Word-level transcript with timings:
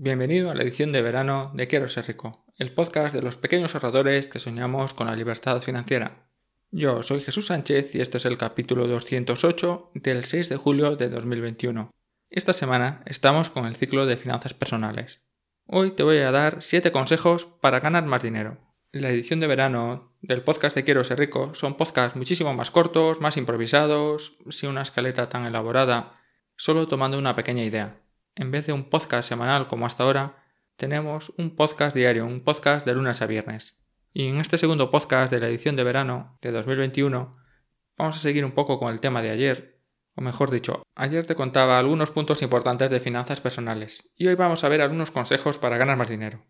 Bienvenido 0.00 0.52
a 0.52 0.54
la 0.54 0.62
edición 0.62 0.92
de 0.92 1.02
verano 1.02 1.50
de 1.54 1.66
Quiero 1.66 1.88
ser 1.88 2.06
rico, 2.06 2.44
el 2.56 2.72
podcast 2.72 3.12
de 3.12 3.20
los 3.20 3.36
pequeños 3.36 3.74
ahorradores 3.74 4.28
que 4.28 4.38
soñamos 4.38 4.94
con 4.94 5.08
la 5.08 5.16
libertad 5.16 5.60
financiera. 5.60 6.30
Yo 6.70 7.02
soy 7.02 7.20
Jesús 7.20 7.46
Sánchez 7.46 7.96
y 7.96 8.00
este 8.00 8.18
es 8.18 8.24
el 8.24 8.38
capítulo 8.38 8.86
208 8.86 9.90
del 9.94 10.24
6 10.24 10.50
de 10.50 10.56
julio 10.56 10.94
de 10.94 11.08
2021. 11.08 11.90
Esta 12.30 12.52
semana 12.52 13.02
estamos 13.06 13.50
con 13.50 13.66
el 13.66 13.74
ciclo 13.74 14.06
de 14.06 14.16
finanzas 14.16 14.54
personales. 14.54 15.22
Hoy 15.66 15.90
te 15.90 16.04
voy 16.04 16.18
a 16.18 16.30
dar 16.30 16.62
7 16.62 16.92
consejos 16.92 17.46
para 17.60 17.80
ganar 17.80 18.04
más 18.06 18.22
dinero. 18.22 18.56
La 18.92 19.10
edición 19.10 19.40
de 19.40 19.48
verano 19.48 20.16
del 20.22 20.44
podcast 20.44 20.76
de 20.76 20.84
Quiero 20.84 21.02
ser 21.02 21.18
rico 21.18 21.56
son 21.56 21.76
podcasts 21.76 22.16
muchísimo 22.16 22.54
más 22.54 22.70
cortos, 22.70 23.20
más 23.20 23.36
improvisados, 23.36 24.38
sin 24.50 24.68
una 24.70 24.82
escaleta 24.82 25.28
tan 25.28 25.44
elaborada, 25.44 26.14
solo 26.54 26.86
tomando 26.86 27.18
una 27.18 27.34
pequeña 27.34 27.64
idea 27.64 28.00
en 28.38 28.52
vez 28.52 28.66
de 28.66 28.72
un 28.72 28.84
podcast 28.84 29.28
semanal 29.28 29.66
como 29.66 29.84
hasta 29.84 30.04
ahora, 30.04 30.44
tenemos 30.76 31.32
un 31.36 31.56
podcast 31.56 31.94
diario, 31.94 32.24
un 32.24 32.44
podcast 32.44 32.86
de 32.86 32.94
lunes 32.94 33.20
a 33.20 33.26
viernes. 33.26 33.82
Y 34.12 34.28
en 34.28 34.38
este 34.38 34.58
segundo 34.58 34.92
podcast 34.92 35.32
de 35.32 35.40
la 35.40 35.48
edición 35.48 35.74
de 35.74 35.82
verano 35.82 36.38
de 36.40 36.52
2021 36.52 37.32
vamos 37.96 38.16
a 38.16 38.20
seguir 38.20 38.44
un 38.44 38.52
poco 38.52 38.78
con 38.78 38.92
el 38.92 39.00
tema 39.00 39.22
de 39.22 39.30
ayer, 39.30 39.80
o 40.14 40.20
mejor 40.20 40.52
dicho, 40.52 40.84
ayer 40.94 41.26
te 41.26 41.34
contaba 41.34 41.80
algunos 41.80 42.12
puntos 42.12 42.40
importantes 42.42 42.92
de 42.92 43.00
finanzas 43.00 43.40
personales 43.40 44.12
y 44.14 44.28
hoy 44.28 44.36
vamos 44.36 44.62
a 44.62 44.68
ver 44.68 44.82
algunos 44.82 45.10
consejos 45.10 45.58
para 45.58 45.76
ganar 45.76 45.96
más 45.96 46.08
dinero. 46.08 46.46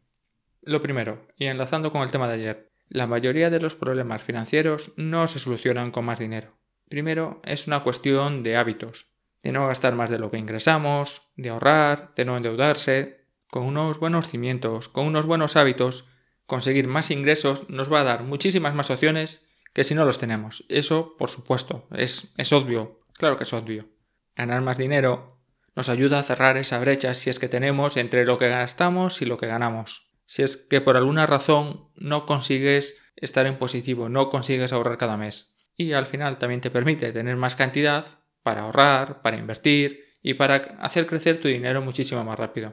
Lo 0.61 0.83
primero, 0.83 1.27
y 1.37 1.47
enlazando 1.47 1.91
con 1.91 2.03
el 2.03 2.11
tema 2.11 2.29
de 2.29 2.35
ayer, 2.35 2.71
la 2.91 3.07
mayoría 3.07 3.49
de 3.49 3.61
los 3.61 3.75
problemas 3.75 4.23
financieros 4.23 4.93
no 4.97 5.27
se 5.27 5.39
solucionan 5.39 5.91
con 5.91 6.05
más 6.05 6.19
dinero. 6.19 6.59
Primero, 6.91 7.41
es 7.45 7.67
una 7.67 7.83
cuestión 7.83 8.43
de 8.43 8.59
hábitos 8.59 9.08
de 9.43 9.53
no 9.53 9.67
gastar 9.67 9.95
más 9.95 10.11
de 10.11 10.19
lo 10.19 10.31
que 10.31 10.39
ingresamos, 10.39 11.23
de 11.37 11.51
ahorrar, 11.51 12.13
de 12.15 12.25
no 12.25 12.37
endeudarse. 12.37 13.27
Con 13.51 13.65
unos 13.65 13.99
buenos 13.99 14.29
cimientos, 14.29 14.89
con 14.89 15.07
unos 15.07 15.25
buenos 15.25 15.57
hábitos, 15.57 16.05
conseguir 16.47 16.87
más 16.87 17.11
ingresos 17.11 17.69
nos 17.69 17.93
va 17.93 18.01
a 18.01 18.05
dar 18.05 18.23
muchísimas 18.25 18.75
más 18.75 18.91
opciones 18.91 19.49
que 19.73 19.85
si 19.85 19.95
no 19.95 20.05
los 20.05 20.19
tenemos. 20.19 20.65
Eso, 20.69 21.17
por 21.17 21.31
supuesto, 21.31 21.87
es, 21.93 22.33
es 22.37 22.53
obvio, 22.53 23.01
claro 23.15 23.39
que 23.39 23.45
es 23.45 23.53
obvio. 23.53 23.89
Ganar 24.37 24.61
más 24.63 24.77
dinero 24.77 25.39
nos 25.75 25.89
ayuda 25.89 26.19
a 26.19 26.25
cerrar 26.25 26.57
esa 26.57 26.79
brecha 26.81 27.15
si 27.15 27.31
es 27.31 27.39
que 27.39 27.49
tenemos 27.49 27.97
entre 27.97 28.27
lo 28.27 28.37
que 28.37 28.49
gastamos 28.49 29.23
y 29.23 29.27
lo 29.27 29.39
que 29.39 29.47
ganamos. 29.47 30.11
Si 30.27 30.43
es 30.43 30.57
que 30.57 30.81
por 30.81 30.97
alguna 30.97 31.27
razón 31.27 31.89
no 31.95 32.27
consigues 32.27 32.97
estar 33.17 33.47
en 33.47 33.57
positivo, 33.57 34.09
no 34.09 34.29
consigues 34.29 34.73
ahorrar 34.73 34.99
cada 34.99 35.17
mes. 35.17 35.57
Y 35.77 35.93
al 35.93 36.07
final 36.07 36.39
también 36.39 36.61
te 36.61 36.71
permite 36.71 37.13
tener 37.13 37.37
más 37.37 37.57
cantidad 37.57 38.05
para 38.49 38.63
ahorrar, 38.63 39.21
para 39.21 39.37
invertir 39.37 40.15
y 40.23 40.33
para 40.33 40.57
hacer 40.81 41.07
crecer 41.07 41.39
tu 41.39 41.49
dinero 41.49 41.83
muchísimo 41.83 42.25
más 42.25 42.39
rápido. 42.39 42.73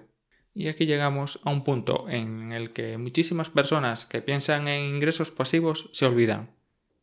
Y 0.53 0.69
aquí 0.69 0.85
llegamos 0.85 1.41
a 1.43 1.49
un 1.49 1.65
punto 1.65 2.05
en 2.07 2.53
el 2.53 2.71
que 2.71 2.97
muchísimas 2.97 3.49
personas 3.49 4.05
que 4.05 4.21
piensan 4.21 4.69
en 4.69 4.95
ingresos 4.95 5.31
pasivos 5.31 5.89
se 5.91 6.05
olvidan. 6.05 6.55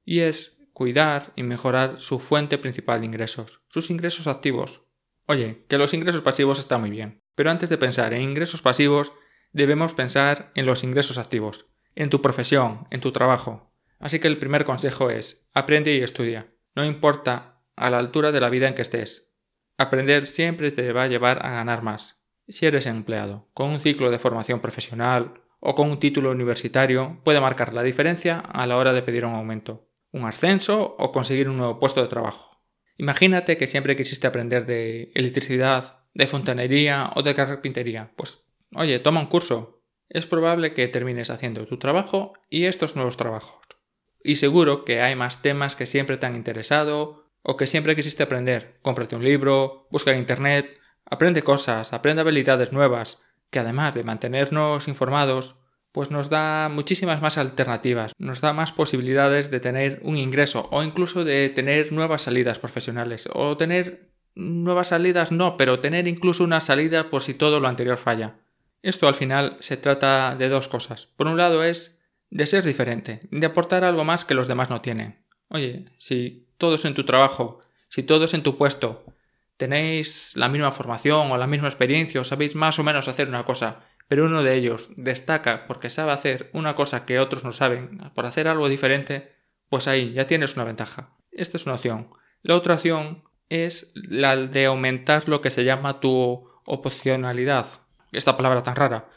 Y 0.07 0.21
es 0.21 0.57
cuidar 0.73 1.35
y 1.37 1.43
mejorar 1.43 2.01
su 2.01 2.19
fuente 2.19 2.57
principal 2.57 3.01
de 3.01 3.05
ingresos, 3.05 3.61
sus 3.69 3.91
ingresos 3.91 4.27
activos. 4.27 4.81
Oye, 5.27 5.67
que 5.69 5.77
los 5.77 5.93
ingresos 5.93 6.23
pasivos 6.23 6.59
están 6.59 6.81
muy 6.81 6.89
bien, 6.89 7.21
pero 7.35 7.51
antes 7.51 7.69
de 7.69 7.77
pensar 7.77 8.15
en 8.15 8.23
ingresos 8.23 8.63
pasivos, 8.63 9.13
debemos 9.53 9.93
pensar 9.93 10.51
en 10.55 10.65
los 10.65 10.83
ingresos 10.83 11.19
activos, 11.19 11.67
en 11.95 12.09
tu 12.09 12.23
profesión, 12.23 12.87
en 12.91 13.03
tu 13.03 13.13
trabajo. 13.13 13.71
Así 13.99 14.19
que 14.19 14.29
el 14.29 14.39
primer 14.39 14.65
consejo 14.65 15.11
es, 15.11 15.47
aprende 15.53 15.95
y 15.95 16.01
estudia. 16.01 16.55
No 16.75 16.87
importa 16.87 17.52
a 17.77 17.91
la 17.91 17.99
altura 17.99 18.33
de 18.33 18.41
la 18.41 18.51
vida 18.51 18.69
en 18.69 18.75
que 18.75 18.83
estés. 18.83 19.33
Aprender 19.79 20.27
siempre 20.27 20.71
te 20.71 20.93
va 20.93 21.05
a 21.05 21.09
llevar 21.09 21.45
a 21.45 21.51
ganar 21.51 21.83
más. 21.83 22.23
Si 22.49 22.67
eres 22.67 22.87
empleado, 22.87 23.49
con 23.55 23.71
un 23.71 23.81
ciclo 23.81 24.11
de 24.11 24.19
formación 24.19 24.61
profesional 24.61 25.43
o 25.61 25.75
con 25.75 25.91
un 25.91 25.99
título 25.99 26.31
universitario, 26.31 27.21
puede 27.25 27.41
marcar 27.41 27.73
la 27.73 27.83
diferencia 27.83 28.39
a 28.39 28.67
la 28.67 28.77
hora 28.77 28.93
de 28.93 29.03
pedir 29.03 29.25
un 29.25 29.35
aumento, 29.35 29.89
un 30.11 30.27
ascenso 30.27 30.97
o 30.99 31.13
conseguir 31.13 31.49
un 31.49 31.57
nuevo 31.57 31.79
puesto 31.79 32.03
de 32.03 32.09
trabajo. 32.09 32.63
Imagínate 32.97 33.57
que 33.57 33.67
siempre 33.67 33.97
quisiste 33.97 34.27
aprender 34.27 34.67
de 34.67 35.11
electricidad, 35.15 36.05
de 36.15 36.27
fontanería 36.27 37.11
o 37.15 37.23
de 37.23 37.35
carpintería. 37.35 38.13
Pues, 38.17 38.45
oye, 38.75 38.99
toma 38.99 39.21
un 39.21 39.27
curso. 39.27 39.83
Es 40.09 40.27
probable 40.27 40.75
que 40.75 40.89
termines 40.89 41.31
haciendo 41.31 41.67
tu 41.67 41.79
trabajo 41.79 42.35
y 42.51 42.67
estos 42.67 42.97
nuevos 42.97 43.17
trabajos. 43.17 43.61
Y 44.23 44.37
seguro 44.37 44.85
que 44.85 45.01
hay 45.01 45.17
más 45.17 45.43
temas 45.43 45.75
que 45.75 45.87
siempre 45.87 46.17
te 46.17 46.27
han 46.27 46.37
interesado 46.37 47.22
o 47.43 47.57
que 47.57 47.67
siempre 47.67 47.97
quisiste 47.97 48.23
aprender. 48.23 48.79
Cómprate 48.83 49.17
un 49.17 49.25
libro, 49.25 49.87
busca 49.91 50.13
en 50.13 50.19
internet, 50.19 50.79
aprende 51.05 51.43
cosas, 51.43 51.93
aprende 51.93 52.23
habilidades 52.23 52.73
nuevas, 52.73 53.23
que 53.51 53.59
además 53.59 53.95
de 53.95 54.05
mantenernos 54.05 54.89
informados, 54.89 55.57
pues 55.93 56.11
nos 56.11 56.31
da 56.31 56.71
muchísimas 56.71 57.21
más 57.21 57.37
alternativas, 57.37 58.13
nos 58.19 58.41
da 58.41 58.53
más 58.55 58.73
posibilidades 58.73 59.51
de 59.51 59.61
tener 59.61 60.01
un 60.03 60.17
ingreso 60.17 60.69
o 60.73 60.83
incluso 60.83 61.25
de 61.25 61.51
tener 61.51 61.93
nuevas 61.93 62.23
salidas 62.23 62.59
profesionales 62.59 63.29
o 63.33 63.57
tener 63.59 64.11
nuevas 64.35 64.89
salidas 64.89 65.33
no, 65.33 65.59
pero 65.59 65.81
tener 65.81 66.09
incluso 66.09 66.45
una 66.45 66.63
salida 66.63 67.11
por 67.11 67.23
si 67.23 67.35
todo 67.35 67.61
lo 67.61 67.69
anterior 67.69 67.99
falla. 67.99 68.37
Esto 68.81 69.07
al 69.07 69.15
final 69.15 69.57
se 69.61 69.77
trata 69.77 70.35
de 70.35 70.49
dos 70.49 70.67
cosas. 70.67 71.07
Por 71.17 71.27
un 71.27 71.37
lado 71.37 71.63
es 71.63 71.99
de 72.31 72.47
ser 72.47 72.65
diferente, 72.65 73.21
de 73.31 73.47
aportar 73.47 73.85
algo 73.85 74.05
más 74.05 74.25
que 74.25 74.35
los 74.35 74.49
demás 74.49 74.71
no 74.71 74.81
tienen. 74.81 75.23
Oye, 75.49 75.85
si 75.99 76.49
todos 76.63 76.85
en 76.85 76.95
tu 76.95 77.03
trabajo, 77.03 77.59
si 77.89 78.05
todos 78.05 78.35
en 78.35 78.45
tu 78.45 78.57
puesto 78.57 79.05
tenéis 79.57 80.37
la 80.37 80.49
misma 80.49 80.71
formación 80.71 81.33
o 81.33 81.37
la 81.37 81.49
misma 81.49 81.67
experiencia 81.67 82.21
o 82.21 82.25
sabéis 82.25 82.55
más 82.55 82.79
o 82.79 82.85
menos 82.85 83.09
hacer 83.09 83.27
una 83.27 83.45
cosa, 83.45 83.81
pero 84.07 84.27
uno 84.27 84.45
de 84.45 84.55
ellos 84.55 84.89
destaca 84.95 85.67
porque 85.67 85.91
sabe 85.91 86.13
hacer 86.13 86.51
una 86.53 86.77
cosa 86.77 87.05
que 87.05 87.19
otros 87.19 87.43
no 87.43 87.51
saben, 87.51 87.99
por 88.15 88.27
hacer 88.27 88.47
algo 88.47 88.69
diferente, 88.69 89.33
pues 89.69 89.89
ahí 89.89 90.13
ya 90.13 90.29
tienes 90.29 90.55
una 90.55 90.63
ventaja. 90.63 91.17
Esta 91.33 91.57
es 91.57 91.67
una 91.67 91.75
opción. 91.75 92.11
La 92.43 92.55
otra 92.55 92.75
opción 92.75 93.25
es 93.49 93.91
la 93.97 94.37
de 94.37 94.67
aumentar 94.67 95.29
lo 95.29 95.41
que 95.41 95.51
se 95.51 95.65
llama 95.65 95.99
tu 95.99 96.49
opcionalidad. 96.65 97.67
Esta 98.13 98.37
palabra 98.37 98.63
tan 98.63 98.77
rara. 98.77 99.09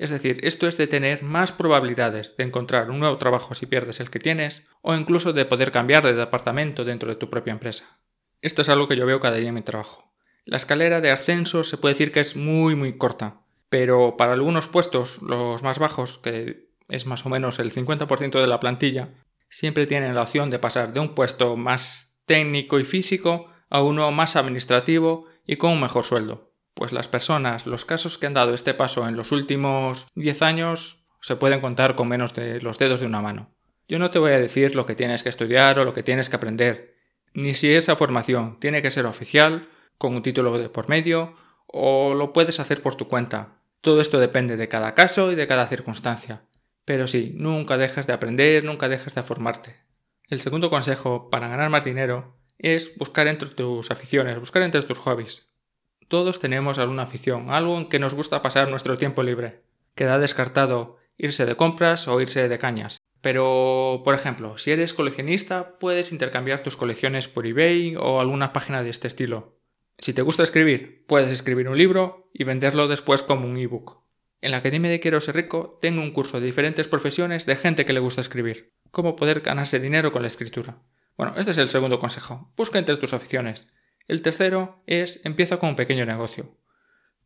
Es 0.00 0.08
decir, 0.08 0.40
esto 0.44 0.66
es 0.66 0.78
de 0.78 0.86
tener 0.86 1.22
más 1.22 1.52
probabilidades 1.52 2.34
de 2.38 2.44
encontrar 2.44 2.90
un 2.90 3.00
nuevo 3.00 3.18
trabajo 3.18 3.54
si 3.54 3.66
pierdes 3.66 4.00
el 4.00 4.08
que 4.08 4.18
tienes, 4.18 4.66
o 4.80 4.94
incluso 4.94 5.34
de 5.34 5.44
poder 5.44 5.72
cambiar 5.72 6.02
de 6.02 6.14
departamento 6.14 6.86
dentro 6.86 7.10
de 7.10 7.16
tu 7.16 7.28
propia 7.28 7.52
empresa. 7.52 8.00
Esto 8.40 8.62
es 8.62 8.70
algo 8.70 8.88
que 8.88 8.96
yo 8.96 9.04
veo 9.04 9.20
cada 9.20 9.36
día 9.36 9.50
en 9.50 9.54
mi 9.54 9.60
trabajo. 9.60 10.10
La 10.46 10.56
escalera 10.56 11.02
de 11.02 11.10
ascenso 11.10 11.64
se 11.64 11.76
puede 11.76 11.92
decir 11.92 12.12
que 12.12 12.20
es 12.20 12.34
muy 12.34 12.74
muy 12.74 12.96
corta, 12.96 13.42
pero 13.68 14.16
para 14.16 14.32
algunos 14.32 14.68
puestos, 14.68 15.20
los 15.20 15.62
más 15.62 15.78
bajos, 15.78 16.16
que 16.16 16.70
es 16.88 17.04
más 17.04 17.26
o 17.26 17.28
menos 17.28 17.58
el 17.58 17.70
50% 17.70 18.40
de 18.40 18.46
la 18.46 18.58
plantilla, 18.58 19.10
siempre 19.50 19.86
tienen 19.86 20.14
la 20.14 20.22
opción 20.22 20.48
de 20.48 20.58
pasar 20.58 20.94
de 20.94 21.00
un 21.00 21.14
puesto 21.14 21.58
más 21.58 22.18
técnico 22.24 22.80
y 22.80 22.86
físico 22.86 23.52
a 23.68 23.82
uno 23.82 24.10
más 24.12 24.36
administrativo 24.36 25.26
y 25.44 25.56
con 25.56 25.72
un 25.72 25.82
mejor 25.82 26.04
sueldo 26.04 26.49
pues 26.80 26.92
las 26.92 27.08
personas, 27.08 27.66
los 27.66 27.84
casos 27.84 28.16
que 28.16 28.26
han 28.26 28.32
dado 28.32 28.54
este 28.54 28.72
paso 28.72 29.06
en 29.06 29.14
los 29.14 29.32
últimos 29.32 30.06
10 30.14 30.40
años 30.40 31.04
se 31.20 31.36
pueden 31.36 31.60
contar 31.60 31.94
con 31.94 32.08
menos 32.08 32.32
de 32.32 32.58
los 32.62 32.78
dedos 32.78 33.00
de 33.00 33.06
una 33.06 33.20
mano. 33.20 33.54
Yo 33.86 33.98
no 33.98 34.08
te 34.08 34.18
voy 34.18 34.32
a 34.32 34.38
decir 34.38 34.74
lo 34.74 34.86
que 34.86 34.94
tienes 34.94 35.22
que 35.22 35.28
estudiar 35.28 35.78
o 35.78 35.84
lo 35.84 35.92
que 35.92 36.02
tienes 36.02 36.30
que 36.30 36.36
aprender, 36.36 36.96
ni 37.34 37.52
si 37.52 37.70
esa 37.70 37.96
formación 37.96 38.58
tiene 38.60 38.80
que 38.80 38.90
ser 38.90 39.04
oficial, 39.04 39.68
con 39.98 40.14
un 40.14 40.22
título 40.22 40.56
de 40.56 40.70
por 40.70 40.88
medio, 40.88 41.36
o 41.66 42.14
lo 42.14 42.32
puedes 42.32 42.60
hacer 42.60 42.80
por 42.80 42.94
tu 42.94 43.08
cuenta. 43.08 43.58
Todo 43.82 44.00
esto 44.00 44.18
depende 44.18 44.56
de 44.56 44.68
cada 44.68 44.94
caso 44.94 45.30
y 45.30 45.34
de 45.34 45.46
cada 45.46 45.66
circunstancia. 45.66 46.46
Pero 46.86 47.08
sí, 47.08 47.34
nunca 47.36 47.76
dejas 47.76 48.06
de 48.06 48.14
aprender, 48.14 48.64
nunca 48.64 48.88
dejas 48.88 49.14
de 49.14 49.22
formarte. 49.22 49.76
El 50.28 50.40
segundo 50.40 50.70
consejo 50.70 51.28
para 51.28 51.48
ganar 51.48 51.68
más 51.68 51.84
dinero 51.84 52.38
es 52.56 52.96
buscar 52.96 53.28
entre 53.28 53.50
tus 53.50 53.90
aficiones, 53.90 54.40
buscar 54.40 54.62
entre 54.62 54.80
tus 54.80 54.96
hobbies. 54.96 55.49
Todos 56.10 56.40
tenemos 56.40 56.80
alguna 56.80 57.04
afición, 57.04 57.52
algo 57.52 57.78
en 57.78 57.88
que 57.88 58.00
nos 58.00 58.14
gusta 58.14 58.42
pasar 58.42 58.68
nuestro 58.68 58.98
tiempo 58.98 59.22
libre. 59.22 59.62
Queda 59.94 60.18
descartado 60.18 60.96
irse 61.16 61.46
de 61.46 61.54
compras 61.54 62.08
o 62.08 62.20
irse 62.20 62.48
de 62.48 62.58
cañas. 62.58 62.98
Pero, 63.20 64.02
por 64.04 64.16
ejemplo, 64.16 64.58
si 64.58 64.72
eres 64.72 64.92
coleccionista, 64.92 65.78
puedes 65.78 66.10
intercambiar 66.10 66.64
tus 66.64 66.76
colecciones 66.76 67.28
por 67.28 67.46
eBay 67.46 67.94
o 67.94 68.20
alguna 68.20 68.52
página 68.52 68.82
de 68.82 68.90
este 68.90 69.06
estilo. 69.06 69.60
Si 69.98 70.12
te 70.12 70.22
gusta 70.22 70.42
escribir, 70.42 71.04
puedes 71.06 71.30
escribir 71.30 71.68
un 71.68 71.78
libro 71.78 72.28
y 72.34 72.42
venderlo 72.42 72.88
después 72.88 73.22
como 73.22 73.46
un 73.46 73.56
ebook. 73.56 74.02
En 74.40 74.50
la 74.50 74.56
Academia 74.56 74.90
de 74.90 74.98
Quiero 74.98 75.20
ser 75.20 75.36
rico 75.36 75.78
tengo 75.80 76.02
un 76.02 76.10
curso 76.10 76.40
de 76.40 76.46
diferentes 76.46 76.88
profesiones 76.88 77.46
de 77.46 77.54
gente 77.54 77.84
que 77.84 77.92
le 77.92 78.00
gusta 78.00 78.20
escribir. 78.20 78.72
Cómo 78.90 79.14
poder 79.14 79.42
ganarse 79.42 79.78
dinero 79.78 80.10
con 80.10 80.22
la 80.22 80.28
escritura. 80.28 80.82
Bueno, 81.16 81.34
este 81.36 81.52
es 81.52 81.58
el 81.58 81.70
segundo 81.70 82.00
consejo. 82.00 82.52
Busca 82.56 82.80
entre 82.80 82.96
tus 82.96 83.14
aficiones. 83.14 83.70
El 84.10 84.22
tercero 84.22 84.82
es 84.88 85.24
empieza 85.24 85.58
con 85.58 85.68
un 85.68 85.76
pequeño 85.76 86.04
negocio. 86.04 86.56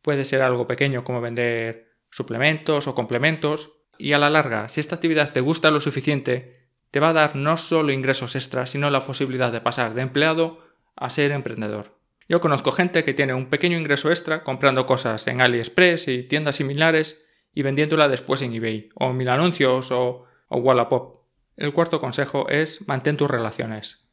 Puede 0.03 0.23
ser 0.23 0.43
algo 0.43 0.67
pequeño 0.67 1.03
como 1.03 1.19
vender 1.19 1.95
suplementos 2.11 2.85
o 2.85 2.93
complementos, 2.93 3.71
y 3.97 4.13
a 4.13 4.19
la 4.19 4.29
larga, 4.29 4.69
si 4.69 4.81
esta 4.81 4.93
actividad 4.93 5.33
te 5.33 5.41
gusta 5.41 5.71
lo 5.71 5.81
suficiente, 5.81 6.69
te 6.91 6.99
va 6.99 7.09
a 7.09 7.13
dar 7.13 7.35
no 7.35 7.57
solo 7.57 7.91
ingresos 7.91 8.35
extras, 8.35 8.69
sino 8.69 8.91
la 8.91 9.03
posibilidad 9.07 9.51
de 9.51 9.61
pasar 9.61 9.95
de 9.95 10.03
empleado 10.03 10.59
a 10.95 11.09
ser 11.09 11.31
emprendedor. 11.31 11.97
Yo 12.29 12.39
conozco 12.39 12.71
gente 12.71 13.03
que 13.03 13.15
tiene 13.15 13.33
un 13.33 13.49
pequeño 13.49 13.79
ingreso 13.79 14.11
extra 14.11 14.43
comprando 14.43 14.85
cosas 14.85 15.25
en 15.25 15.41
AliExpress 15.41 16.07
y 16.07 16.21
tiendas 16.21 16.57
similares 16.57 17.25
y 17.51 17.63
vendiéndola 17.63 18.09
después 18.09 18.43
en 18.43 18.53
eBay, 18.53 18.89
o 18.93 19.11
Mil 19.11 19.29
Anuncios 19.29 19.89
o, 19.89 20.25
o 20.49 20.57
Wallapop. 20.59 21.17
El 21.57 21.73
cuarto 21.73 21.99
consejo 21.99 22.47
es 22.47 22.87
mantén 22.87 23.17
tus 23.17 23.31
relaciones. 23.31 24.04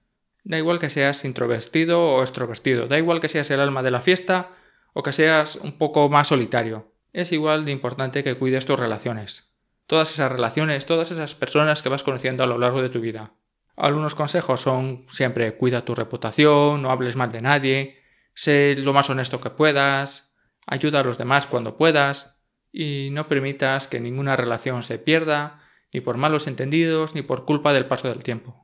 Da 0.45 0.59
igual 0.59 0.79
que 0.81 0.91
seas 0.91 1.25
introvertido 1.25 2.15
o 2.15 2.23
extrovertido, 2.23 2.89
da 2.89 2.99
igual 2.99 3.21
que 3.21 3.29
seas 3.29 3.51
el 3.51 3.61
alma 3.61 3.83
de 3.83 3.91
la 3.91 4.03
fiesta 4.03 4.51
o 4.93 5.03
que 5.03 5.13
seas 5.13 5.57
un 5.57 5.79
poco 5.79 6.09
más 6.09 6.29
solitario. 6.29 6.93
Es 7.13 7.31
igual 7.33 7.65
de 7.65 7.73
importante 7.73 8.25
que 8.25 8.35
cuides 8.37 8.67
tus 8.67 8.79
relaciones. 8.79 9.53
Todas 9.87 10.11
esas 10.13 10.33
relaciones, 10.33 10.87
todas 10.87 11.11
esas 11.11 11.35
personas 11.35 11.83
que 11.83 11.89
vas 11.89 12.03
conociendo 12.03 12.43
a 12.43 12.47
lo 12.47 12.59
largo 12.59 12.83
de 12.83 12.89
tu 12.89 13.01
vida. 13.01 13.35
Algunos 13.77 14.15
consejos 14.15 14.61
son 14.61 15.05
siempre 15.09 15.57
cuida 15.57 15.85
tu 15.85 15.95
reputación, 15.95 16.83
no 16.83 16.91
hables 16.91 17.17
mal 17.17 17.33
de 17.33 17.43
nadie, 17.43 18.03
sé 18.35 18.75
lo 18.79 18.93
más 18.93 19.11
honesto 19.11 19.41
que 19.41 19.51
puedas, 19.51 20.35
ayuda 20.67 21.01
a 21.01 21.03
los 21.03 21.19
demás 21.19 21.47
cuando 21.47 21.77
puedas 21.77 22.39
y 22.71 23.11
no 23.13 23.29
permitas 23.29 23.89
que 23.89 24.01
ninguna 24.01 24.37
relación 24.37 24.83
se 24.83 24.99
pierda, 24.99 25.61
ni 25.93 26.01
por 26.01 26.17
malos 26.17 26.47
entendidos, 26.47 27.15
ni 27.15 27.23
por 27.23 27.45
culpa 27.45 27.73
del 27.73 27.87
paso 27.87 28.09
del 28.09 28.23
tiempo. 28.23 28.62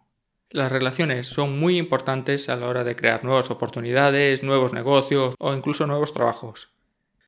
Las 0.51 0.73
relaciones 0.73 1.27
son 1.27 1.59
muy 1.59 1.77
importantes 1.77 2.49
a 2.49 2.57
la 2.57 2.69
hora 2.69 2.83
de 2.83 2.97
crear 2.97 3.23
nuevas 3.23 3.51
oportunidades, 3.51 4.43
nuevos 4.43 4.73
negocios 4.73 5.35
o 5.39 5.53
incluso 5.53 5.87
nuevos 5.87 6.15
trabajos. 6.15 6.71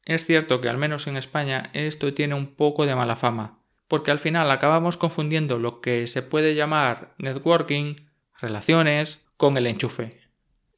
Es 0.06 0.24
cierto 0.24 0.62
que 0.62 0.70
al 0.70 0.78
menos 0.78 1.06
en 1.06 1.18
España 1.18 1.70
esto 1.74 2.14
tiene 2.14 2.34
un 2.34 2.54
poco 2.54 2.86
de 2.86 2.94
mala 2.94 3.16
fama, 3.16 3.58
porque 3.88 4.10
al 4.10 4.20
final 4.20 4.50
acabamos 4.50 4.96
confundiendo 4.96 5.58
lo 5.58 5.82
que 5.82 6.06
se 6.06 6.22
puede 6.22 6.54
llamar 6.54 7.14
networking, 7.18 7.96
relaciones, 8.40 9.20
con 9.36 9.56
el 9.58 9.66
enchufe. 9.66 10.20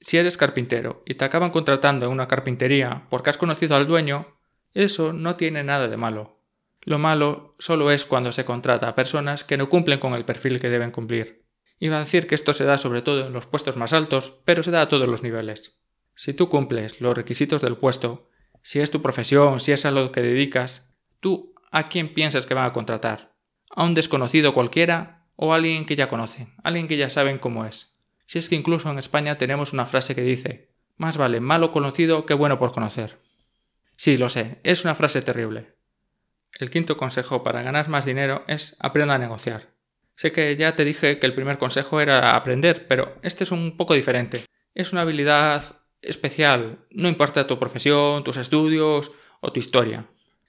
Si 0.01 0.19
eres 0.19 0.37
carpintero 0.37 1.05
y 1.07 1.15
te 1.15 1.25
acaban 1.25 1.51
contratando 1.51 2.07
en 2.07 2.13
una 2.13 2.27
carpintería 2.27 3.07
porque 3.09 3.31
has 3.31 3.39
conocido 3.39 3.77
al 3.77 3.87
dueño, 3.87 4.27
eso 4.75 5.13
no 5.13 5.37
tiene 5.37 5.63
nada 5.63 5.87
de 5.87 5.97
malo. 5.97 6.41
Lo 6.81 6.99
malo 6.99 7.55
solo 7.61 7.93
es 7.93 8.05
cuando 8.05 8.33
se 8.33 8.45
contrata 8.45 8.89
a 8.89 8.95
personas 8.97 9.45
que 9.45 9.57
no 9.57 9.69
cumplen 9.69 10.01
con 10.01 10.15
el 10.15 10.25
perfil 10.25 10.61
que 10.61 10.71
deben 10.71 10.91
cumplir. 10.91 11.42
Iba 11.83 11.97
a 11.97 12.05
decir 12.05 12.29
que 12.29 12.37
esto 12.37 12.55
se 12.55 12.63
da 12.63 12.79
sobre 12.79 13.03
todo 13.03 13.27
en 13.27 13.33
los 13.33 13.47
puestos 13.47 13.77
más 13.77 13.93
altos, 13.93 14.39
pero 14.45 14.63
se 14.63 14.71
da 14.71 14.83
a 14.83 14.89
todos 14.89 15.09
los 15.09 15.25
niveles. 15.25 15.81
Si 16.15 16.33
tú 16.33 16.49
cumples 16.49 17.01
los 17.01 17.17
requisitos 17.17 17.61
del 17.61 17.77
puesto, 17.77 18.29
si 18.63 18.79
es 18.79 18.93
tu 18.93 19.03
profesión, 19.03 19.59
si 19.59 19.73
es 19.73 19.85
a 19.85 19.91
lo 19.91 20.13
que 20.13 20.23
dedicas, 20.23 20.89
tú 21.19 21.57
a 21.73 21.89
quién 21.89 22.15
piensas 22.15 22.47
que 22.47 22.55
van 22.55 22.67
a 22.67 22.73
contratar? 22.73 23.35
¿A 23.69 23.83
un 23.83 23.95
desconocido 23.95 24.55
cualquiera 24.55 25.25
o 25.35 25.53
a 25.53 25.57
alguien 25.57 25.85
que 25.85 25.97
ya 25.97 26.09
conocen, 26.09 26.55
alguien 26.63 26.87
que 26.87 26.97
ya 26.97 27.11
saben 27.11 27.41
cómo 27.41 27.65
es? 27.67 27.97
Si 28.27 28.39
es 28.39 28.49
que 28.49 28.55
incluso 28.55 28.89
en 28.89 29.01
España 29.01 29.37
tenemos 29.37 29.73
una 29.73 29.87
frase 29.87 30.15
que 30.15 30.23
dice, 30.23 30.71
más 30.99 31.17
vale 31.17 31.41
malo 31.41 31.73
conocido 31.73 32.27
que 32.27 32.35
bueno 32.35 32.61
por 32.61 32.71
conocer. 32.71 33.19
Sí, 33.97 34.17
lo 34.17 34.29
sé, 34.29 34.61
es 34.63 34.85
una 34.85 34.95
frase 34.95 35.21
terrible. 35.21 35.75
El 36.61 36.71
quinto 36.71 36.97
consejo 36.97 37.43
para 37.43 37.63
ganar 37.63 37.89
más 37.89 38.05
dinero 38.05 38.45
es 38.47 38.77
aprenda 38.79 39.17
a 39.17 39.19
negociar. 39.19 39.73
Sé 40.17 40.33
que 40.33 40.57
ya 40.57 40.77
te 40.77 40.85
dije 40.85 41.19
que 41.19 41.27
el 41.27 41.35
primer 41.35 41.59
consejo 41.59 42.01
era 42.01 42.37
aprender, 42.37 42.87
pero 42.87 43.17
este 43.23 43.45
es 43.45 43.51
un 43.51 43.77
poco 43.77 43.95
diferente. 43.95 44.45
Es 44.75 44.93
una 44.93 45.03
habilidad 45.03 45.81
especial, 46.01 46.79
no 46.91 47.09
importa 47.09 47.47
tu 47.47 47.59
profesión, 47.59 48.25
tus 48.25 48.37
estudios 48.37 49.13
o 49.41 49.53
tu 49.53 49.61
historia. 49.61 50.07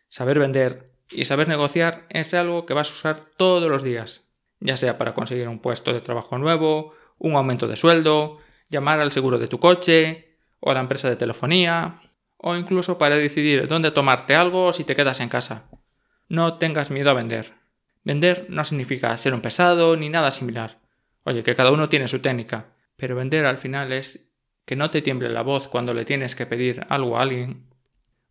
Saber 0.10 0.40
vender 0.40 0.92
y 1.10 1.26
saber 1.26 1.48
negociar 1.48 2.06
es 2.10 2.34
algo 2.34 2.66
que 2.66 2.74
vas 2.74 2.90
a 2.90 2.94
usar 2.94 3.26
todos 3.38 3.70
los 3.70 3.84
días, 3.84 4.32
ya 4.60 4.78
sea 4.78 4.98
para 4.98 5.14
conseguir 5.14 5.48
un 5.48 5.60
puesto 5.60 5.94
de 5.94 6.02
trabajo 6.02 6.38
nuevo, 6.38 6.94
un 7.18 7.36
aumento 7.36 7.68
de 7.68 7.76
sueldo, 7.76 8.40
llamar 8.70 9.00
al 9.00 9.12
seguro 9.12 9.38
de 9.38 9.48
tu 9.48 9.60
coche, 9.60 10.38
o 10.60 10.72
a 10.72 10.74
la 10.74 10.80
empresa 10.80 11.10
de 11.10 11.16
telefonía, 11.16 12.02
o 12.38 12.56
incluso 12.56 12.98
para 12.98 13.18
decidir 13.18 13.68
dónde 13.68 13.92
tomarte 13.92 14.36
algo 14.36 14.74
si 14.74 14.84
te 14.84 14.96
quedas 14.96 15.20
en 15.20 15.30
casa. 15.30 15.70
No 16.28 16.58
tengas 16.58 16.90
miedo 16.90 17.10
a 17.10 17.14
vender. 17.14 17.54
Vender 18.04 18.46
no 18.50 18.64
significa 18.66 19.16
ser 19.18 19.34
un 19.34 19.42
pesado 19.42 19.96
ni 19.96 20.10
nada 20.10 20.32
similar. 20.32 20.80
Oye, 21.24 21.44
que 21.44 21.56
cada 21.56 21.72
uno 21.72 21.90
tiene 21.90 22.08
su 22.08 22.20
técnica, 22.20 22.74
pero 22.98 23.16
vender 23.16 23.46
al 23.46 23.58
final 23.58 23.92
es 23.92 24.30
que 24.66 24.76
no 24.76 24.90
te 24.90 25.02
tiemble 25.02 25.30
la 25.30 25.42
voz 25.42 25.68
cuando 25.68 25.94
le 25.94 26.06
tienes 26.06 26.36
que 26.36 26.46
pedir 26.46 26.86
algo 26.90 27.18
a 27.18 27.22
alguien. 27.22 27.68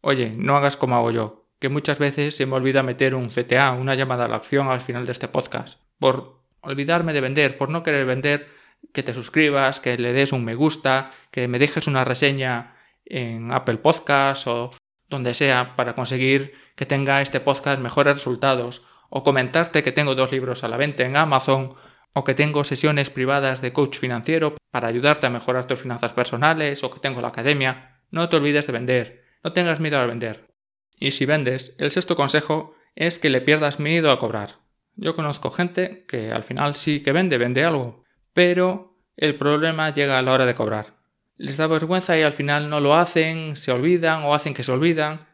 Oye, 0.00 0.32
no 0.36 0.56
hagas 0.56 0.76
como 0.76 0.96
hago 0.96 1.10
yo, 1.10 1.48
que 1.58 1.68
muchas 1.68 1.98
veces 1.98 2.36
se 2.36 2.46
me 2.46 2.56
olvida 2.56 2.82
meter 2.82 3.14
un 3.14 3.28
CTA, 3.28 3.72
una 3.72 3.94
llamada 3.94 4.24
a 4.24 4.28
la 4.28 4.36
acción 4.36 4.68
al 4.68 4.80
final 4.80 5.06
de 5.06 5.12
este 5.12 5.28
podcast, 5.28 5.78
por 5.98 6.42
olvidarme 6.60 7.12
de 7.12 7.20
vender, 7.20 7.56
por 7.56 7.70
no 7.70 7.82
querer 7.82 8.06
vender 8.06 8.48
que 8.92 9.02
te 9.02 9.14
suscribas, 9.14 9.80
que 9.80 9.96
le 9.96 10.12
des 10.12 10.32
un 10.32 10.44
me 10.44 10.54
gusta, 10.54 11.12
que 11.30 11.48
me 11.48 11.58
dejes 11.58 11.86
una 11.86 12.04
reseña 12.04 12.74
en 13.04 13.52
Apple 13.52 13.78
Podcast 13.78 14.46
o 14.46 14.70
donde 15.08 15.34
sea 15.34 15.76
para 15.76 15.94
conseguir 15.94 16.54
que 16.74 16.86
tenga 16.86 17.20
este 17.20 17.40
podcast 17.40 17.80
mejores 17.80 18.16
resultados, 18.16 18.82
o 19.14 19.22
comentarte 19.22 19.82
que 19.82 19.92
tengo 19.92 20.14
dos 20.14 20.32
libros 20.32 20.64
a 20.64 20.68
la 20.68 20.78
venta 20.78 21.04
en 21.04 21.18
Amazon, 21.18 21.74
o 22.14 22.24
que 22.24 22.32
tengo 22.32 22.64
sesiones 22.64 23.10
privadas 23.10 23.60
de 23.60 23.74
coach 23.74 23.98
financiero 23.98 24.56
para 24.70 24.88
ayudarte 24.88 25.26
a 25.26 25.30
mejorar 25.30 25.66
tus 25.66 25.80
finanzas 25.80 26.14
personales, 26.14 26.82
o 26.82 26.90
que 26.90 26.98
tengo 26.98 27.20
la 27.20 27.28
academia. 27.28 28.00
No 28.10 28.30
te 28.30 28.36
olvides 28.36 28.66
de 28.66 28.72
vender, 28.72 29.24
no 29.44 29.52
tengas 29.52 29.80
miedo 29.80 29.98
a 29.98 30.06
vender. 30.06 30.48
Y 30.96 31.10
si 31.10 31.26
vendes, 31.26 31.76
el 31.78 31.92
sexto 31.92 32.16
consejo 32.16 32.74
es 32.94 33.18
que 33.18 33.28
le 33.28 33.42
pierdas 33.42 33.78
miedo 33.78 34.10
a 34.10 34.18
cobrar. 34.18 34.60
Yo 34.96 35.14
conozco 35.14 35.50
gente 35.50 36.06
que 36.08 36.32
al 36.32 36.42
final 36.42 36.74
sí 36.74 37.02
que 37.02 37.12
vende, 37.12 37.36
vende 37.36 37.64
algo, 37.64 38.04
pero 38.32 38.98
el 39.18 39.34
problema 39.34 39.92
llega 39.92 40.18
a 40.18 40.22
la 40.22 40.32
hora 40.32 40.46
de 40.46 40.54
cobrar. 40.54 40.96
Les 41.36 41.58
da 41.58 41.66
vergüenza 41.66 42.16
y 42.16 42.22
al 42.22 42.32
final 42.32 42.70
no 42.70 42.80
lo 42.80 42.94
hacen, 42.94 43.56
se 43.56 43.72
olvidan 43.72 44.22
o 44.22 44.34
hacen 44.34 44.54
que 44.54 44.64
se 44.64 44.72
olvidan 44.72 45.26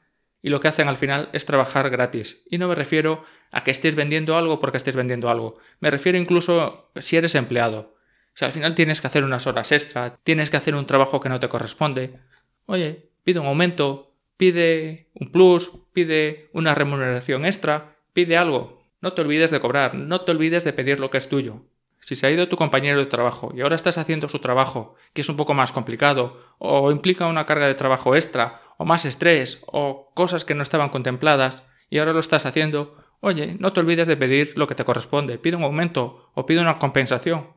y 0.43 0.51
lo 0.51 0.61
que 0.61 0.69
hacen 0.69 0.89
al 0.89 0.97
final 0.97 1.31
es 1.33 1.47
trabajar 1.47 1.91
gratis. 1.91 2.43
Y 2.51 2.59
no 2.59 2.69
me 2.69 2.75
refiero 2.75 3.25
a 3.51 3.65
que 3.65 3.71
estés 3.71 3.95
vendiendo 3.95 4.37
algo 4.37 4.61
porque 4.61 4.77
estés 4.77 4.95
vendiendo 4.95 5.29
algo. 5.29 5.59
Me 5.81 5.91
refiero 5.91 6.19
incluso 6.19 6.91
si 6.97 7.17
eres 7.17 7.35
empleado. 7.35 7.97
Si 8.35 8.45
al 8.45 8.53
final 8.53 8.75
tienes 8.75 9.01
que 9.01 9.09
hacer 9.09 9.25
unas 9.25 9.47
horas 9.47 9.73
extra, 9.73 10.17
tienes 10.23 10.51
que 10.51 10.57
hacer 10.57 10.75
un 10.75 10.87
trabajo 10.87 11.19
que 11.19 11.29
no 11.29 11.41
te 11.41 11.49
corresponde. 11.49 12.21
Oye, 12.67 13.11
pide 13.25 13.41
un 13.41 13.47
aumento, 13.47 14.15
pide 14.37 15.11
un 15.15 15.33
plus, 15.33 15.73
pide 15.93 16.49
una 16.53 16.75
remuneración 16.75 17.45
extra, 17.45 17.97
pide 18.13 18.37
algo. 18.37 18.85
No 19.01 19.13
te 19.13 19.23
olvides 19.23 19.51
de 19.51 19.61
cobrar, 19.61 19.95
no 19.95 20.21
te 20.21 20.33
olvides 20.33 20.65
de 20.65 20.73
pedir 20.73 21.01
lo 21.01 21.11
que 21.11 21.19
es 21.19 21.29
tuyo. 21.29 21.65
Si 22.01 22.15
se 22.15 22.27
ha 22.27 22.31
ido 22.31 22.49
tu 22.49 22.57
compañero 22.57 22.99
de 22.99 23.07
trabajo 23.07 23.53
y 23.55 23.61
ahora 23.61 23.77
estás 23.77 23.99
haciendo 23.99 24.29
su 24.29 24.39
trabajo, 24.39 24.95
que 25.13 25.21
es 25.21 25.29
un 25.29 25.37
poco 25.37 25.53
más 25.53 25.73
complicado, 25.73 26.39
o 26.59 26.91
implica 26.91 27.27
una 27.27 27.45
carga 27.45 27.67
de 27.67 27.75
trabajo 27.75 28.17
extra, 28.17 28.63
o 28.79 28.87
más 28.87 29.05
estrés, 29.05 29.61
o 29.67 30.11
cosas 30.15 30.47
que 30.47 30.55
no 30.55 30.63
estaban 30.63 30.89
contempladas, 30.89 31.65
y 31.91 31.99
ahora 31.99 32.15
lo 32.15 32.21
estás 32.21 32.47
haciendo, 32.47 32.97
oye, 33.21 33.57
no 33.59 33.73
te 33.75 33.81
olvides 33.81 34.09
de 34.09 34.17
pedir 34.17 34.57
lo 34.57 34.67
que 34.67 34.75
te 34.75 34.85
corresponde, 34.85 35.37
pide 35.37 35.57
un 35.57 35.65
aumento 35.65 36.31
o 36.35 36.47
pide 36.47 36.61
una 36.61 36.79
compensación. 36.79 37.53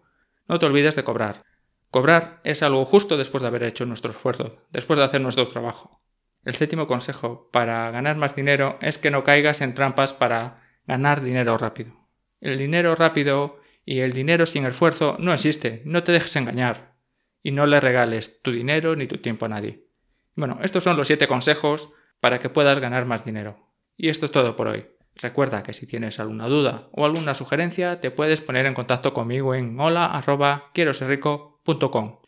No 0.47 0.59
te 0.59 0.65
olvides 0.65 0.95
de 0.95 1.03
cobrar. 1.03 1.43
Cobrar 1.91 2.41
es 2.43 2.63
algo 2.63 2.83
justo 2.85 3.17
después 3.17 3.41
de 3.41 3.47
haber 3.47 3.63
hecho 3.63 3.85
nuestro 3.85 4.11
esfuerzo, 4.11 4.57
después 4.71 4.97
de 4.97 5.05
hacer 5.05 5.21
nuestro 5.21 5.47
trabajo. 5.47 6.01
El 6.43 6.55
séptimo 6.55 6.87
consejo 6.87 7.49
para 7.51 7.91
ganar 7.91 8.17
más 8.17 8.35
dinero 8.35 8.79
es 8.81 8.97
que 8.97 9.11
no 9.11 9.23
caigas 9.23 9.61
en 9.61 9.75
trampas 9.75 10.13
para 10.13 10.63
ganar 10.87 11.21
dinero 11.21 11.57
rápido. 11.57 11.93
El 12.39 12.57
dinero 12.57 12.95
rápido 12.95 13.59
y 13.85 13.99
el 13.99 14.13
dinero 14.13 14.45
sin 14.45 14.65
esfuerzo 14.65 15.17
no 15.19 15.33
existe, 15.33 15.83
no 15.85 16.03
te 16.03 16.11
dejes 16.11 16.35
engañar. 16.35 16.95
Y 17.43 17.51
no 17.51 17.65
le 17.65 17.79
regales 17.79 18.41
tu 18.41 18.51
dinero 18.51 18.95
ni 18.95 19.05
tu 19.05 19.17
tiempo 19.17 19.45
a 19.45 19.49
nadie. 19.49 19.90
Bueno, 20.35 20.59
estos 20.61 20.83
son 20.83 20.97
los 20.97 21.07
siete 21.07 21.27
consejos 21.27 21.89
para 22.19 22.39
que 22.39 22.49
puedas 22.49 22.79
ganar 22.79 23.05
más 23.05 23.23
dinero. 23.25 23.67
Y 23.97 24.09
esto 24.09 24.25
es 24.25 24.31
todo 24.31 24.55
por 24.55 24.67
hoy. 24.67 24.87
Recuerda 25.15 25.63
que 25.63 25.73
si 25.73 25.85
tienes 25.85 26.19
alguna 26.19 26.47
duda 26.47 26.87
o 26.91 27.05
alguna 27.05 27.35
sugerencia, 27.35 27.99
te 27.99 28.11
puedes 28.11 28.39
poner 28.41 28.65
en 28.65 28.73
contacto 28.73 29.13
conmigo 29.13 29.53
en 29.53 29.77
hola.quieroserrico.com. 29.79 32.19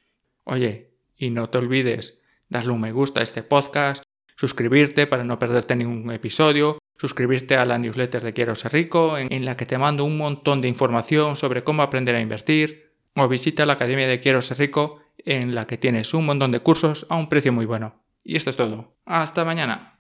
Oye, 0.44 0.92
y 1.16 1.30
no 1.30 1.46
te 1.46 1.60
olvides 1.60 2.20
darle 2.50 2.72
un 2.72 2.82
me 2.82 2.92
gusta 2.92 3.22
a 3.22 3.24
este 3.24 3.44
podcast, 3.44 4.04
suscribirte 4.36 5.08
para 5.08 5.24
no 5.24 5.40
perderte 5.40 5.76
ningún 5.76 6.12
episodio, 6.12 6.78
suscribirte 6.98 7.56
a 7.56 7.66
la 7.66 7.78
newsletter 7.78 8.22
de 8.22 8.34
Quiero 8.34 8.56
Ser 8.56 8.74
Rico, 8.74 9.18
en, 9.18 9.46
la 9.46 9.58
que 9.58 9.66
te 9.66 9.78
mando 9.78 10.06
un 10.06 10.18
montón 10.18 10.62
de 10.62 10.68
información 10.68 11.36
sobre 11.36 11.64
cómo 11.64 11.82
aprender 11.82 12.16
a 12.16 12.22
invertir, 12.22 12.92
o 13.16 13.28
visita 13.28 13.66
la 13.66 13.74
Academia 13.74 14.08
de 14.08 14.20
Quiero 14.20 14.42
Ser 14.42 14.60
Rico, 14.60 15.02
en 15.18 15.56
la 15.56 15.68
que 15.68 15.78
tienes 15.78 16.14
un 16.14 16.26
montón 16.26 16.52
de 16.52 16.60
cursos 16.60 17.06
a 17.10 17.16
un 17.16 17.30
precio 17.30 17.54
muy 17.54 17.66
bueno. 17.66 17.96
Y 18.24 18.36
esto 18.36 18.50
es 18.50 18.56
todo. 18.56 18.96
Hasta 19.06 19.44
mañana. 19.44 19.94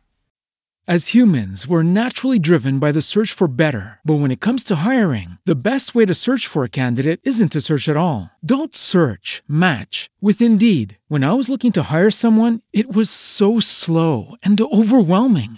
As 0.86 1.14
humans, 1.14 1.66
we're 1.66 1.82
naturally 1.82 2.38
driven 2.38 2.78
by 2.78 2.92
the 2.92 3.02
search 3.02 3.32
for 3.32 3.48
better. 3.48 4.02
But 4.04 4.16
when 4.16 4.32
it 4.32 4.42
comes 4.42 4.66
to 4.66 4.76
hiring, 4.84 5.38
the 5.46 5.56
best 5.56 5.96
way 5.96 6.06
to 6.06 6.14
search 6.14 6.46
for 6.46 6.66
a 6.66 6.70
candidate 6.70 7.22
isn't 7.24 7.54
to 7.54 7.62
search 7.62 7.88
at 7.88 7.96
all. 7.96 8.30
Don't 8.44 8.76
search, 8.76 9.42
match 9.48 10.10
with 10.20 10.42
Indeed. 10.42 10.98
When 11.08 11.24
I 11.24 11.32
was 11.32 11.48
looking 11.48 11.72
to 11.74 11.88
hire 11.90 12.12
someone, 12.12 12.60
it 12.74 12.94
was 12.94 13.10
so 13.10 13.62
slow 13.62 14.36
and 14.44 14.60
overwhelming. 14.60 15.58